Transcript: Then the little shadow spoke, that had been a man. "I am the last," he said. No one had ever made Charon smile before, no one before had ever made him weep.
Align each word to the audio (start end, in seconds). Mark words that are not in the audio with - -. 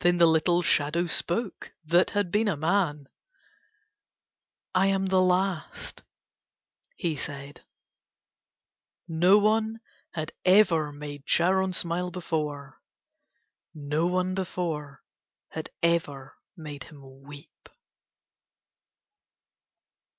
Then 0.00 0.18
the 0.18 0.26
little 0.26 0.60
shadow 0.60 1.06
spoke, 1.06 1.72
that 1.86 2.10
had 2.10 2.30
been 2.30 2.46
a 2.46 2.58
man. 2.58 3.08
"I 4.74 4.88
am 4.88 5.06
the 5.06 5.22
last," 5.22 6.02
he 6.94 7.16
said. 7.16 7.64
No 9.08 9.38
one 9.38 9.80
had 10.12 10.32
ever 10.44 10.92
made 10.92 11.24
Charon 11.24 11.72
smile 11.72 12.10
before, 12.10 12.82
no 13.72 14.04
one 14.04 14.34
before 14.34 15.02
had 15.48 15.70
ever 15.82 16.36
made 16.54 16.84
him 16.84 17.22
weep. 17.22 17.70